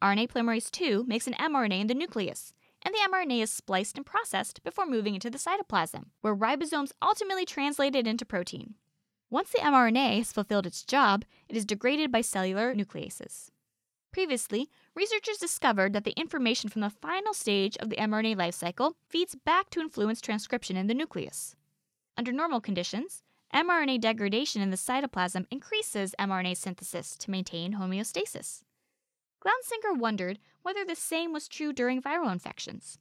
RNA 0.02 0.30
polymerase 0.30 0.82
II 0.82 1.04
makes 1.06 1.28
an 1.28 1.34
mRNA 1.34 1.82
in 1.82 1.88
the 1.88 1.94
nucleus, 1.94 2.54
and 2.84 2.94
the 2.94 3.00
mRNA 3.12 3.42
is 3.42 3.52
spliced 3.52 3.98
and 3.98 4.06
processed 4.06 4.64
before 4.64 4.86
moving 4.86 5.14
into 5.14 5.30
the 5.30 5.38
cytoplasm, 5.38 6.06
where 6.22 6.36
ribosomes 6.36 6.92
ultimately 7.02 7.46
translate 7.46 7.96
it 7.96 8.08
into 8.08 8.26
protein. 8.26 8.76
Once 9.30 9.50
the 9.52 9.60
mRNA 9.60 10.20
has 10.20 10.32
fulfilled 10.32 10.68
its 10.68 10.84
job, 10.84 11.26
it 11.50 11.58
is 11.58 11.66
degraded 11.66 12.14
by 12.14 12.22
cellular 12.22 12.74
nucleases. 12.74 13.50
Previously, 14.14 14.70
researchers 14.96 15.38
discovered 15.38 15.94
that 15.94 16.04
the 16.04 16.12
information 16.12 16.70
from 16.70 16.82
the 16.82 16.90
final 16.90 17.34
stage 17.34 17.78
of 17.78 17.90
the 17.90 17.96
mRNA 17.98 18.38
life 18.38 18.56
cycle 18.56 18.96
feeds 19.08 19.36
back 19.36 19.70
to 19.72 19.80
influence 19.80 20.22
transcription 20.22 20.78
in 20.78 20.88
the 20.88 20.94
nucleus. 20.94 21.56
Under 22.18 22.32
normal 22.32 22.62
conditions, 22.62 23.24
mRNA 23.54 24.02
degradation 24.02 24.62
in 24.62 24.70
the 24.70 24.78
cytoplasm 24.78 25.46
increases 25.52 26.16
mRNA 26.20 26.58
synthesis 26.58 27.16
to 27.18 27.32
maintain 27.32 27.74
homeostasis. 27.74 28.64
Glaunsinger 29.44 29.98
wondered 29.98 30.40
whether 30.62 30.86
the 30.86 30.96
same 30.96 31.34
was 31.34 31.48
true 31.48 31.74
during 31.74 32.02
viral 32.02 32.32
infections. 32.32 32.98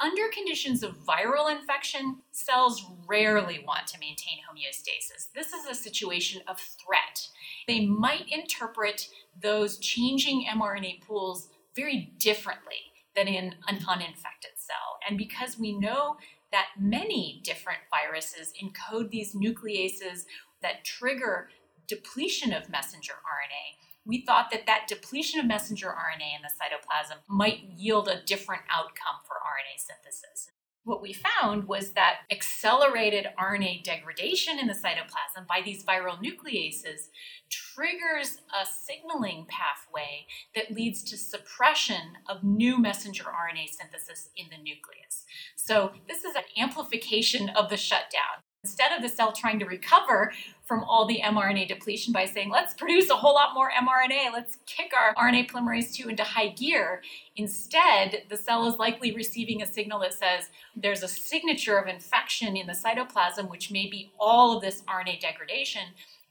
Under 0.00 0.28
conditions 0.28 0.82
of 0.82 0.96
viral 0.96 1.50
infection, 1.50 2.22
cells 2.32 2.86
rarely 3.06 3.62
want 3.66 3.86
to 3.88 3.98
maintain 3.98 4.38
homeostasis. 4.38 5.28
This 5.34 5.52
is 5.52 5.66
a 5.66 5.74
situation 5.74 6.40
of 6.48 6.58
threat. 6.58 7.28
They 7.66 7.86
might 7.86 8.26
interpret 8.28 9.08
those 9.40 9.78
changing 9.78 10.46
mRNA 10.46 11.02
pools 11.02 11.48
very 11.74 12.12
differently 12.18 12.92
than 13.14 13.28
in 13.28 13.54
an 13.68 13.84
uninfected 13.88 14.52
cell. 14.56 14.98
And 15.08 15.18
because 15.18 15.58
we 15.58 15.72
know 15.72 16.16
that 16.52 16.68
many 16.78 17.40
different 17.44 17.80
viruses 17.90 18.52
encode 18.62 19.10
these 19.10 19.34
nucleases 19.34 20.24
that 20.62 20.84
trigger 20.84 21.48
depletion 21.86 22.52
of 22.52 22.68
messenger 22.68 23.14
RNA, 23.14 23.76
we 24.04 24.24
thought 24.24 24.50
that 24.50 24.66
that 24.66 24.86
depletion 24.88 25.40
of 25.40 25.46
messenger 25.46 25.88
RNA 25.88 26.36
in 26.36 26.42
the 26.42 26.50
cytoplasm 26.50 27.18
might 27.28 27.60
yield 27.76 28.08
a 28.08 28.22
different 28.24 28.62
outcome 28.70 29.20
for 29.26 29.36
RNA 29.36 29.78
synthesis. 29.78 30.50
What 30.84 31.02
we 31.02 31.12
found 31.12 31.68
was 31.68 31.92
that 31.92 32.20
accelerated 32.30 33.26
RNA 33.38 33.84
degradation 33.84 34.58
in 34.58 34.66
the 34.66 34.72
cytoplasm 34.72 35.46
by 35.46 35.60
these 35.62 35.84
viral 35.84 36.18
nucleases 36.18 37.08
triggers 37.50 38.38
a 38.50 38.64
signaling 38.64 39.46
pathway 39.48 40.26
that 40.54 40.72
leads 40.72 41.02
to 41.04 41.18
suppression 41.18 42.16
of 42.28 42.42
new 42.42 42.78
messenger 42.78 43.24
RNA 43.24 43.68
synthesis 43.68 44.30
in 44.36 44.46
the 44.50 44.56
nucleus. 44.56 45.24
So, 45.54 45.92
this 46.08 46.24
is 46.24 46.34
an 46.34 46.44
amplification 46.56 47.50
of 47.50 47.68
the 47.68 47.76
shutdown. 47.76 48.42
Instead 48.62 48.92
of 48.92 49.00
the 49.00 49.08
cell 49.08 49.32
trying 49.32 49.58
to 49.58 49.64
recover 49.64 50.32
from 50.64 50.84
all 50.84 51.06
the 51.06 51.22
mRNA 51.24 51.66
depletion 51.66 52.12
by 52.12 52.26
saying, 52.26 52.50
let's 52.50 52.74
produce 52.74 53.08
a 53.08 53.16
whole 53.16 53.32
lot 53.32 53.54
more 53.54 53.70
mRNA, 53.70 54.32
let's 54.34 54.58
kick 54.66 54.92
our 54.94 55.14
RNA 55.14 55.50
polymerase 55.50 55.98
II 55.98 56.10
into 56.10 56.22
high 56.22 56.48
gear, 56.48 57.02
instead, 57.36 58.24
the 58.28 58.36
cell 58.36 58.68
is 58.68 58.78
likely 58.78 59.12
receiving 59.12 59.62
a 59.62 59.66
signal 59.66 59.98
that 60.00 60.12
says 60.12 60.50
there's 60.76 61.02
a 61.02 61.08
signature 61.08 61.78
of 61.78 61.88
infection 61.88 62.54
in 62.54 62.66
the 62.66 62.74
cytoplasm, 62.74 63.48
which 63.48 63.70
may 63.70 63.88
be 63.88 64.12
all 64.20 64.54
of 64.54 64.62
this 64.62 64.82
RNA 64.82 65.20
degradation. 65.20 65.82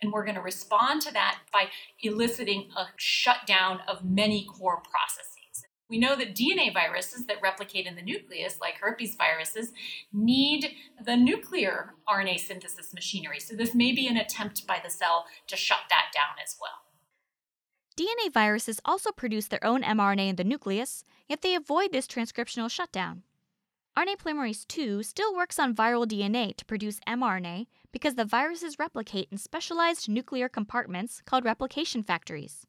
And 0.02 0.14
we're 0.14 0.24
going 0.24 0.36
to 0.36 0.42
respond 0.42 1.02
to 1.02 1.14
that 1.14 1.40
by 1.52 1.66
eliciting 2.02 2.70
a 2.78 2.86
shutdown 2.96 3.80
of 3.88 4.06
many 4.06 4.46
core 4.46 4.82
processes. 4.82 5.39
We 5.90 5.98
know 5.98 6.16
that 6.16 6.36
DNA 6.36 6.72
viruses 6.72 7.26
that 7.26 7.42
replicate 7.42 7.88
in 7.88 7.96
the 7.96 8.04
nucleus, 8.04 8.60
like 8.62 8.76
herpes 8.80 9.16
viruses, 9.16 9.72
need 10.14 10.76
the 11.04 11.18
nuclear 11.18 11.96
RNA 12.08 12.40
synthesis 12.42 12.94
machinery. 12.94 13.40
So, 13.40 13.56
this 13.56 13.74
may 13.74 13.92
be 13.92 14.08
an 14.08 14.18
attempt 14.18 14.68
by 14.68 14.80
the 14.84 14.92
cell 14.92 15.26
to 15.48 15.56
shut 15.56 15.80
that 15.90 16.12
down 16.14 16.36
as 16.44 16.56
well. 16.62 16.90
DNA 17.98 18.32
viruses 18.32 18.80
also 18.86 19.12
produce 19.12 19.48
their 19.48 19.64
own 19.66 19.82
mRNA 19.82 20.30
in 20.30 20.36
the 20.36 20.44
nucleus, 20.44 21.04
yet 21.28 21.42
they 21.42 21.56
avoid 21.56 21.92
this 21.92 22.08
transcriptional 22.08 22.70
shutdown. 22.70 23.24
RNA 23.98 24.18
polymerase 24.18 24.78
II 24.78 25.04
still 25.04 25.36
works 25.36 25.60
on 25.60 25.76
viral 25.76 26.06
DNA 26.06 26.56
to 26.56 26.64
produce 26.64 27.02
mRNA 27.08 27.66
because 27.92 28.16
the 28.16 28.24
viruses 28.24 28.80
replicate 28.80 29.28
in 29.32 29.38
specialized 29.38 30.08
nuclear 30.08 30.48
compartments 30.48 31.22
called 31.26 31.44
replication 31.44 32.04
factories. 32.04 32.66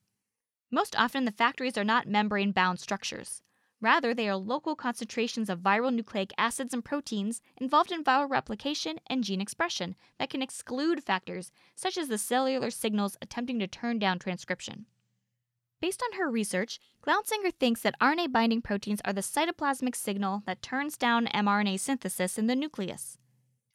Most 0.71 0.95
often, 0.97 1.25
the 1.25 1.33
factories 1.33 1.77
are 1.77 1.85
not 1.85 2.07
membrane 2.07 2.53
bound 2.53 2.79
structures. 2.79 3.43
Rather, 3.81 4.12
they 4.12 4.29
are 4.29 4.37
local 4.37 4.77
concentrations 4.77 5.49
of 5.49 5.61
viral 5.61 5.93
nucleic 5.93 6.33
acids 6.37 6.75
and 6.75 6.85
proteins 6.85 7.41
involved 7.57 7.91
in 7.91 8.05
viral 8.05 8.29
replication 8.29 9.00
and 9.07 9.25
gene 9.25 9.41
expression 9.41 9.97
that 10.19 10.29
can 10.29 10.43
exclude 10.43 11.03
factors 11.03 11.50
such 11.75 11.97
as 11.97 12.09
the 12.09 12.19
cellular 12.19 12.71
signals 12.71 13.17
attempting 13.23 13.59
to 13.59 13.67
turn 13.67 13.99
down 13.99 14.19
transcription. 14.19 14.85
Based 15.81 16.03
on 16.03 16.19
her 16.19 16.31
research, 16.31 16.79
Glaunsinger 17.03 17.55
thinks 17.55 17.81
that 17.81 17.99
RNA 18.00 18.31
binding 18.33 18.61
proteins 18.61 19.00
are 19.07 19.15
the 19.15 19.23
cytoplasmic 19.23 19.97
signal 19.97 20.43
that 20.45 20.61
turns 20.61 20.99
down 20.99 21.27
mRNA 21.29 21.81
synthesis 21.81 22.37
in 22.37 22.49
the 22.49 22.55
nucleus. 22.55 23.17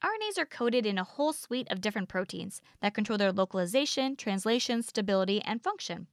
RNAs 0.03 0.37
are 0.37 0.45
coded 0.45 0.85
in 0.85 0.99
a 0.99 1.03
whole 1.03 1.33
suite 1.33 1.67
of 1.71 1.81
different 1.81 2.09
proteins 2.09 2.61
that 2.79 2.93
control 2.93 3.17
their 3.17 3.31
localization, 3.31 4.15
translation, 4.15 4.83
stability, 4.83 5.41
and 5.41 5.63
function. 5.63 6.05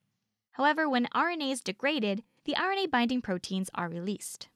However, 0.52 0.88
when 0.88 1.06
RNA 1.14 1.52
is 1.52 1.60
degraded, 1.60 2.22
the 2.44 2.54
RNA 2.54 2.90
binding 2.90 3.22
proteins 3.22 3.70
are 3.74 3.88
released. 3.88 4.48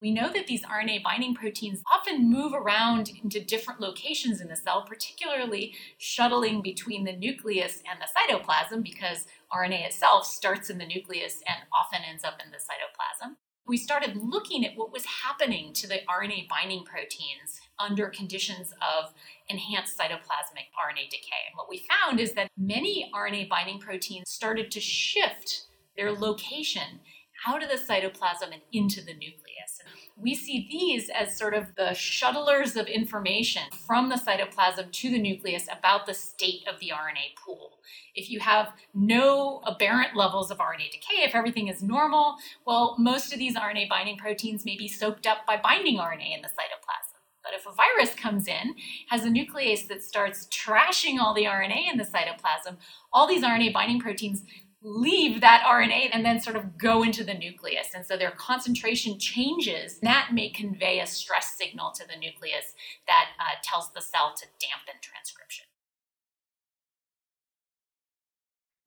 We 0.00 0.10
know 0.10 0.32
that 0.32 0.48
these 0.48 0.64
RNA 0.64 1.04
binding 1.04 1.34
proteins 1.34 1.82
often 1.92 2.28
move 2.28 2.52
around 2.52 3.12
into 3.22 3.44
different 3.44 3.80
locations 3.80 4.40
in 4.40 4.48
the 4.48 4.56
cell, 4.56 4.84
particularly 4.84 5.74
shuttling 5.96 6.60
between 6.60 7.04
the 7.04 7.16
nucleus 7.16 7.82
and 7.88 8.00
the 8.00 8.08
cytoplasm, 8.08 8.82
because 8.82 9.26
RNA 9.52 9.86
itself 9.86 10.26
starts 10.26 10.70
in 10.70 10.78
the 10.78 10.86
nucleus 10.86 11.40
and 11.46 11.58
often 11.72 12.00
ends 12.04 12.24
up 12.24 12.40
in 12.44 12.50
the 12.50 12.58
cytoplasm 12.58 13.36
we 13.66 13.76
started 13.76 14.16
looking 14.16 14.66
at 14.66 14.76
what 14.76 14.92
was 14.92 15.04
happening 15.04 15.72
to 15.74 15.86
the 15.86 16.00
RNA 16.08 16.48
binding 16.48 16.84
proteins 16.84 17.60
under 17.82 18.08
conditions 18.08 18.72
of 18.72 19.12
enhanced 19.48 19.98
cytoplasmic 19.98 20.70
RNA 20.78 21.10
decay. 21.10 21.42
And 21.48 21.56
what 21.56 21.68
we 21.68 21.84
found 22.00 22.20
is 22.20 22.32
that 22.34 22.50
many 22.56 23.10
RNA 23.14 23.48
binding 23.48 23.78
proteins 23.78 24.30
started 24.30 24.70
to 24.70 24.80
shift 24.80 25.66
their 25.96 26.12
location 26.12 27.00
out 27.46 27.62
of 27.62 27.68
the 27.68 27.76
cytoplasm 27.76 28.52
and 28.52 28.62
into 28.72 29.00
the 29.00 29.14
nucleus. 29.14 29.80
We 30.16 30.34
see 30.34 30.68
these 30.70 31.10
as 31.10 31.36
sort 31.36 31.54
of 31.54 31.74
the 31.76 31.94
shuttlers 31.94 32.76
of 32.76 32.86
information 32.86 33.64
from 33.86 34.08
the 34.08 34.16
cytoplasm 34.16 34.92
to 34.92 35.10
the 35.10 35.18
nucleus 35.18 35.66
about 35.76 36.06
the 36.06 36.14
state 36.14 36.60
of 36.72 36.78
the 36.78 36.90
RNA 36.90 37.36
pool. 37.44 37.78
If 38.14 38.30
you 38.30 38.40
have 38.40 38.72
no 38.94 39.62
aberrant 39.66 40.14
levels 40.14 40.50
of 40.50 40.58
RNA 40.58 40.92
decay, 40.92 41.24
if 41.24 41.34
everything 41.34 41.68
is 41.68 41.82
normal, 41.82 42.36
well, 42.66 42.96
most 42.98 43.32
of 43.32 43.38
these 43.38 43.56
RNA 43.56 43.88
binding 43.88 44.18
proteins 44.18 44.64
may 44.64 44.76
be 44.76 44.86
soaked 44.86 45.26
up 45.26 45.46
by 45.46 45.56
binding 45.56 45.96
RNA 45.96 46.36
in 46.36 46.42
the 46.42 46.48
cytoplasm. 46.48 47.11
But 47.52 47.60
if 47.60 47.66
a 47.66 47.76
virus 47.76 48.14
comes 48.14 48.48
in, 48.48 48.76
has 49.08 49.24
a 49.24 49.28
nuclease 49.28 49.86
that 49.88 50.02
starts 50.02 50.46
trashing 50.46 51.18
all 51.18 51.34
the 51.34 51.44
RNA 51.44 51.92
in 51.92 51.98
the 51.98 52.04
cytoplasm, 52.04 52.78
all 53.12 53.26
these 53.26 53.42
RNA 53.42 53.74
binding 53.74 54.00
proteins 54.00 54.42
leave 54.80 55.42
that 55.42 55.62
RNA 55.66 56.08
and 56.14 56.24
then 56.24 56.40
sort 56.40 56.56
of 56.56 56.78
go 56.78 57.02
into 57.02 57.22
the 57.22 57.34
nucleus. 57.34 57.88
And 57.94 58.06
so 58.06 58.16
their 58.16 58.30
concentration 58.30 59.18
changes. 59.18 59.98
That 59.98 60.30
may 60.32 60.48
convey 60.48 61.00
a 61.00 61.06
stress 61.06 61.54
signal 61.54 61.92
to 61.92 62.08
the 62.08 62.18
nucleus 62.18 62.74
that 63.06 63.28
uh, 63.38 63.56
tells 63.62 63.92
the 63.92 64.00
cell 64.00 64.32
to 64.34 64.46
dampen 64.58 65.00
transcription. 65.02 65.66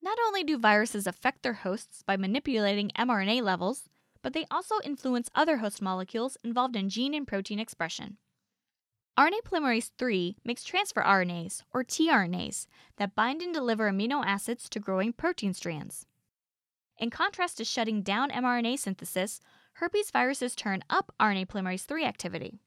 Not 0.01 0.17
only 0.25 0.43
do 0.43 0.57
viruses 0.57 1.05
affect 1.05 1.43
their 1.43 1.53
hosts 1.53 2.01
by 2.01 2.17
manipulating 2.17 2.91
mRNA 2.97 3.43
levels, 3.43 3.89
but 4.23 4.33
they 4.33 4.47
also 4.49 4.75
influence 4.83 5.29
other 5.35 5.57
host 5.57 5.83
molecules 5.83 6.35
involved 6.43 6.75
in 6.75 6.89
gene 6.89 7.13
and 7.13 7.27
protein 7.27 7.59
expression. 7.59 8.17
RNA 9.17 9.43
polymerase 9.45 9.91
III 10.01 10.35
makes 10.43 10.65
transfer 10.65 11.01
RNAs, 11.01 11.63
or 11.73 11.85
tRNAs, 11.85 12.67
that 12.97 13.15
bind 13.15 13.41
and 13.41 13.53
deliver 13.53 13.89
amino 13.89 14.25
acids 14.25 14.67
to 14.69 14.79
growing 14.79 15.13
protein 15.13 15.53
strands. 15.53 16.05
In 16.97 17.09
contrast 17.09 17.57
to 17.57 17.65
shutting 17.65 18.01
down 18.01 18.29
mRNA 18.29 18.77
synthesis, 18.79 19.39
herpes 19.75 20.11
viruses 20.11 20.53
turn 20.53 20.83
up 20.89 21.13
RNA 21.17 21.47
polymerase 21.47 21.89
III 21.89 22.03
activity. 22.03 22.59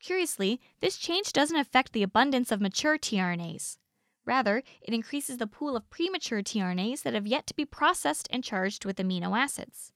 Curiously, 0.00 0.60
this 0.80 0.96
change 0.96 1.32
doesn't 1.32 1.56
affect 1.56 1.92
the 1.92 2.02
abundance 2.02 2.50
of 2.50 2.60
mature 2.62 2.96
tRNAs. 2.96 3.76
Rather, 4.24 4.62
it 4.80 4.94
increases 4.94 5.36
the 5.36 5.46
pool 5.46 5.76
of 5.76 5.90
premature 5.90 6.42
tRNAs 6.42 7.02
that 7.02 7.12
have 7.12 7.26
yet 7.26 7.46
to 7.46 7.54
be 7.54 7.66
processed 7.66 8.26
and 8.30 8.42
charged 8.42 8.86
with 8.86 8.96
amino 8.96 9.36
acids. 9.36 9.92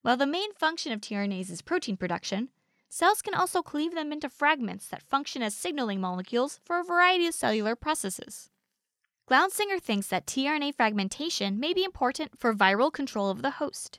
While 0.00 0.16
the 0.16 0.26
main 0.26 0.54
function 0.54 0.92
of 0.92 1.00
tRNAs 1.00 1.50
is 1.50 1.60
protein 1.60 1.98
production, 1.98 2.48
cells 2.92 3.22
can 3.22 3.32
also 3.32 3.62
cleave 3.62 3.94
them 3.94 4.12
into 4.12 4.28
fragments 4.28 4.86
that 4.86 5.02
function 5.02 5.40
as 5.40 5.54
signaling 5.54 5.98
molecules 5.98 6.60
for 6.62 6.78
a 6.78 6.84
variety 6.84 7.26
of 7.26 7.32
cellular 7.34 7.74
processes. 7.74 8.50
Glounsinger 9.26 9.80
thinks 9.80 10.08
that 10.08 10.26
tRNA 10.26 10.74
fragmentation 10.74 11.58
may 11.58 11.72
be 11.72 11.84
important 11.84 12.38
for 12.38 12.52
viral 12.52 12.92
control 12.92 13.30
of 13.30 13.40
the 13.40 13.52
host. 13.52 13.98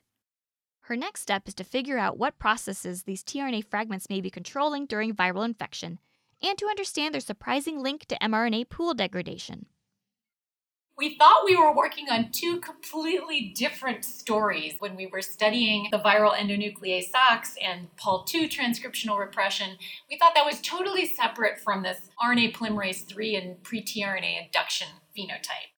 Her 0.81 0.95
next 0.95 1.21
step 1.21 1.47
is 1.47 1.55
to 1.55 1.63
figure 1.63 1.97
out 1.97 2.19
what 2.19 2.37
processes 2.37 3.03
these 3.03 3.23
tRNA 3.23 3.65
fragments 3.65 4.11
may 4.11 4.21
be 4.21 4.29
controlling 4.29 4.85
during 4.85 5.15
viral 5.15 5.43
infection 5.43 5.97
and 6.43 6.55
to 6.59 6.67
understand 6.67 7.15
their 7.15 7.21
surprising 7.21 7.81
link 7.81 8.05
to 8.05 8.19
mRNA 8.21 8.69
pool 8.69 8.93
degradation. 8.93 9.65
We 10.95 11.17
thought 11.17 11.45
we 11.45 11.55
were 11.55 11.75
working 11.75 12.05
on 12.11 12.29
two 12.31 12.59
completely 12.59 13.51
different 13.55 14.05
stories 14.05 14.75
when 14.77 14.95
we 14.95 15.07
were 15.07 15.23
studying 15.23 15.87
the 15.89 15.97
viral 15.97 16.35
endonuclease 16.35 17.09
SOX 17.09 17.55
and 17.63 17.87
Pol2 17.97 18.47
transcriptional 18.47 19.17
repression. 19.17 19.77
We 20.07 20.19
thought 20.19 20.35
that 20.35 20.45
was 20.45 20.61
totally 20.61 21.07
separate 21.07 21.59
from 21.59 21.81
this 21.81 21.97
RNA 22.23 22.55
polymerase 22.55 23.07
3 23.07 23.35
and 23.35 23.63
pre 23.63 23.83
tRNA 23.83 24.45
induction 24.45 24.87
phenotype. 25.17 25.73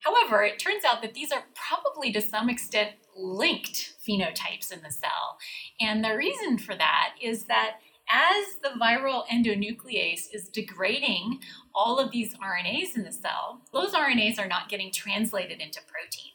However, 0.00 0.42
it 0.42 0.58
turns 0.58 0.84
out 0.84 1.00
that 1.00 1.14
these 1.14 1.32
are 1.32 1.44
probably 1.54 2.12
to 2.12 2.20
some 2.20 2.50
extent 2.50 2.92
linked 3.16 3.94
phenotypes 4.06 4.70
in 4.70 4.82
the 4.82 4.92
cell. 4.92 5.38
And 5.80 6.04
the 6.04 6.16
reason 6.16 6.58
for 6.58 6.74
that 6.74 7.14
is 7.20 7.44
that 7.44 7.78
as 8.10 8.56
the 8.62 8.78
viral 8.80 9.26
endonuclease 9.28 10.26
is 10.32 10.48
degrading 10.48 11.40
all 11.74 11.98
of 11.98 12.10
these 12.10 12.34
RNAs 12.34 12.96
in 12.96 13.04
the 13.04 13.12
cell, 13.12 13.60
those 13.72 13.92
RNAs 13.92 14.38
are 14.38 14.48
not 14.48 14.68
getting 14.68 14.90
translated 14.90 15.60
into 15.60 15.80
protein. 15.86 16.32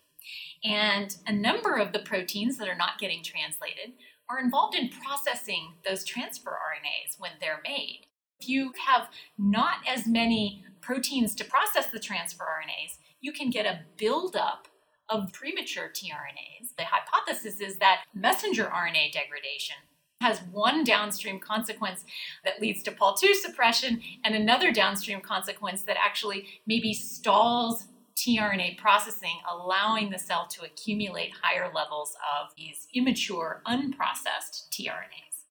And 0.63 1.15
a 1.27 1.33
number 1.33 1.75
of 1.75 1.91
the 1.91 1.99
proteins 1.99 2.57
that 2.57 2.67
are 2.67 2.77
not 2.77 2.97
getting 2.97 3.23
translated 3.23 3.93
are 4.29 4.39
involved 4.39 4.75
in 4.75 4.89
processing 4.89 5.73
those 5.87 6.03
transfer 6.03 6.51
RNAs 6.51 7.19
when 7.19 7.31
they're 7.39 7.61
made. 7.63 8.07
If 8.39 8.49
you 8.49 8.71
have 8.87 9.09
not 9.37 9.77
as 9.87 10.07
many 10.07 10.63
proteins 10.81 11.35
to 11.35 11.45
process 11.45 11.87
the 11.87 11.99
transfer 11.99 12.43
RNAs, 12.43 12.97
you 13.21 13.31
can 13.31 13.49
get 13.49 13.65
a 13.65 13.81
buildup 13.97 14.67
of 15.09 15.31
premature 15.33 15.89
tRNAs. 15.89 16.75
The 16.77 16.85
hypothesis 16.85 17.59
is 17.59 17.77
that 17.77 18.03
messenger 18.13 18.65
RNA 18.65 19.11
degradation 19.11 19.77
has 20.25 20.41
one 20.51 20.83
downstream 20.83 21.39
consequence 21.39 22.03
that 22.43 22.59
leads 22.59 22.81
to 22.81 22.91
Pol2 22.91 23.35
suppression 23.35 24.01
and 24.23 24.33
another 24.33 24.71
downstream 24.71 25.21
consequence 25.21 25.83
that 25.83 25.97
actually 26.03 26.47
maybe 26.65 26.93
stalls 26.93 27.85
tRNA 28.15 28.77
processing, 28.77 29.37
allowing 29.51 30.09
the 30.09 30.17
cell 30.17 30.47
to 30.47 30.65
accumulate 30.65 31.31
higher 31.43 31.71
levels 31.71 32.15
of 32.35 32.51
these 32.57 32.87
immature, 32.93 33.61
unprocessed 33.67 34.69
tRNAs. 34.71 35.45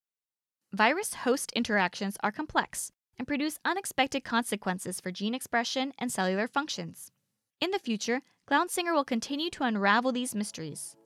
Virus 0.73 1.13
host 1.13 1.53
interactions 1.55 2.17
are 2.21 2.33
complex 2.33 2.91
and 3.17 3.25
produce 3.25 3.59
unexpected 3.63 4.25
consequences 4.25 4.99
for 4.99 5.09
gene 5.09 5.33
expression 5.33 5.93
and 5.97 6.11
cellular 6.11 6.47
functions. 6.47 7.11
In 7.61 7.71
the 7.71 7.79
future, 7.79 8.21
Glounsinger 8.51 8.93
will 8.93 9.05
continue 9.05 9.49
to 9.51 9.63
unravel 9.63 10.11
these 10.11 10.35
mysteries. 10.35 10.97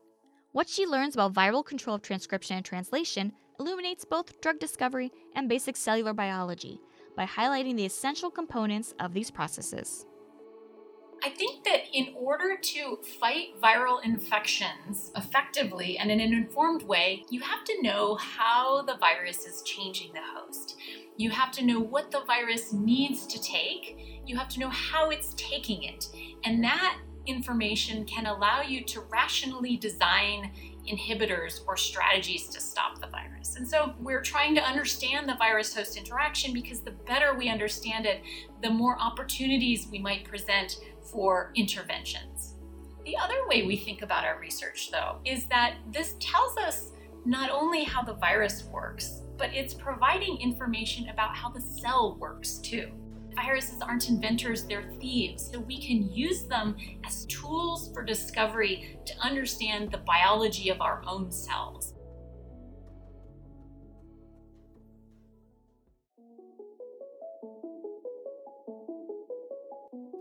What 0.53 0.67
she 0.67 0.87
learns 0.87 1.13
about 1.13 1.33
viral 1.33 1.63
control 1.63 1.95
of 1.95 2.01
transcription 2.01 2.57
and 2.57 2.65
translation 2.65 3.33
illuminates 3.59 4.05
both 4.05 4.39
drug 4.41 4.59
discovery 4.59 5.11
and 5.35 5.49
basic 5.49 5.75
cellular 5.75 6.13
biology 6.13 6.79
by 7.15 7.25
highlighting 7.25 7.75
the 7.75 7.85
essential 7.85 8.31
components 8.31 8.93
of 8.99 9.13
these 9.13 9.29
processes. 9.29 10.05
I 11.21 11.29
think 11.29 11.65
that 11.65 11.81
in 11.93 12.13
order 12.15 12.55
to 12.55 12.97
fight 13.19 13.59
viral 13.61 14.03
infections 14.03 15.11
effectively 15.17 15.97
and 15.97 16.09
in 16.09 16.21
an 16.21 16.33
informed 16.33 16.83
way, 16.83 17.25
you 17.29 17.41
have 17.41 17.65
to 17.65 17.81
know 17.81 18.15
how 18.15 18.83
the 18.83 18.95
virus 18.95 19.45
is 19.45 19.61
changing 19.63 20.13
the 20.13 20.21
host. 20.21 20.77
You 21.17 21.29
have 21.31 21.51
to 21.53 21.65
know 21.65 21.79
what 21.81 22.11
the 22.11 22.21
virus 22.21 22.71
needs 22.71 23.27
to 23.27 23.41
take. 23.41 24.21
You 24.25 24.37
have 24.37 24.47
to 24.49 24.59
know 24.61 24.69
how 24.69 25.09
it's 25.09 25.33
taking 25.35 25.83
it. 25.83 26.07
And 26.45 26.63
that 26.63 26.97
information 27.29 28.05
can 28.05 28.25
allow 28.25 28.61
you 28.61 28.83
to 28.85 29.01
rationally 29.01 29.77
design 29.77 30.51
inhibitors 30.87 31.61
or 31.67 31.77
strategies 31.77 32.47
to 32.47 32.59
stop 32.59 32.99
the 32.99 33.07
virus. 33.07 33.55
And 33.55 33.67
so 33.67 33.93
we're 33.99 34.21
trying 34.21 34.55
to 34.55 34.61
understand 34.61 35.29
the 35.29 35.35
virus 35.35 35.75
host 35.75 35.97
interaction 35.97 36.53
because 36.53 36.81
the 36.81 36.91
better 36.91 37.35
we 37.35 37.49
understand 37.49 38.05
it, 38.05 38.21
the 38.61 38.69
more 38.69 38.99
opportunities 38.99 39.87
we 39.91 39.99
might 39.99 40.23
present 40.23 40.79
for 41.11 41.51
interventions. 41.55 42.55
The 43.05 43.15
other 43.17 43.47
way 43.47 43.65
we 43.65 43.77
think 43.77 44.01
about 44.01 44.25
our 44.25 44.39
research, 44.39 44.89
though, 44.91 45.19
is 45.25 45.45
that 45.45 45.75
this 45.91 46.15
tells 46.19 46.57
us 46.57 46.91
not 47.25 47.49
only 47.49 47.83
how 47.83 48.01
the 48.01 48.13
virus 48.13 48.63
works, 48.71 49.21
but 49.37 49.53
it's 49.53 49.73
providing 49.73 50.37
information 50.41 51.09
about 51.09 51.35
how 51.35 51.49
the 51.49 51.61
cell 51.61 52.17
works 52.19 52.57
too 52.57 52.91
viruses 53.35 53.81
aren't 53.81 54.09
inventors, 54.09 54.63
they're 54.65 54.91
thieves. 54.99 55.49
So 55.51 55.59
we 55.59 55.85
can 55.85 56.11
use 56.11 56.43
them 56.45 56.75
as 57.05 57.25
tools 57.25 57.91
for 57.93 58.03
discovery 58.03 58.97
to 59.05 59.13
understand 59.19 59.91
the 59.91 59.99
biology 59.99 60.69
of 60.69 60.81
our 60.81 61.01
own 61.07 61.31
cells. 61.31 61.93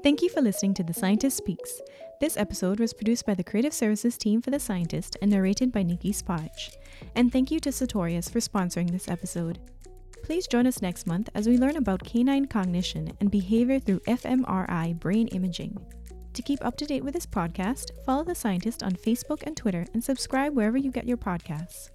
Thank 0.03 0.23
you 0.23 0.29
for 0.31 0.41
listening 0.41 0.75
to 0.75 0.85
The 0.85 0.95
Scientist 0.95 1.37
Speaks. 1.37 1.81
This 2.21 2.37
episode 2.37 2.81
was 2.81 2.95
produced 2.95 3.27
by 3.27 3.35
the 3.35 3.45
Creative 3.45 3.75
Services 3.75 4.17
team 4.17 4.41
for 4.41 4.51
The 4.51 4.61
Scientist 4.61 5.17
and 5.21 5.31
narrated 5.31 5.71
by 5.73 5.83
Nikki 5.83 6.13
Spach. 6.13 6.71
And 7.15 7.33
thank 7.33 7.51
you 7.51 7.61
to 7.61 7.71
Satorius 7.71 8.31
for 8.31 8.39
sponsoring 8.39 8.91
this 8.91 9.09
episode. 9.09 9.59
Please 10.23 10.47
join 10.47 10.67
us 10.67 10.83
next 10.83 11.07
month 11.07 11.29
as 11.35 11.49
we 11.49 11.59
learn 11.59 11.77
about 11.77 12.05
canine 12.05 12.47
cognition 12.47 13.13
and 13.21 13.31
behavior 13.31 13.79
through 13.79 14.01
fMRI 14.01 14.99
brain 14.99 15.29
imaging. 15.29 15.79
To 16.35 16.43
keep 16.43 16.65
up 16.65 16.77
to 16.77 16.87
date 16.87 17.03
with 17.03 17.15
this 17.15 17.27
podcast, 17.27 17.91
follow 18.05 18.25
The 18.25 18.35
Scientist 18.35 18.83
on 18.83 18.93
Facebook 18.93 19.43
and 19.45 19.57
Twitter 19.57 19.87
and 19.95 20.05
subscribe 20.05 20.55
wherever 20.55 20.77
you 20.77 20.93
get 20.93 21.09
your 21.09 21.17
podcasts. 21.17 21.91